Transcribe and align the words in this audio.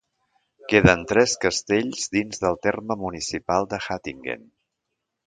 Queden 0.71 1.01
tres 1.11 1.35
castells 1.43 2.07
dins 2.17 2.41
del 2.45 2.57
terme 2.69 2.97
municipal 3.03 3.69
de 3.75 3.81
Hattingen. 3.89 4.49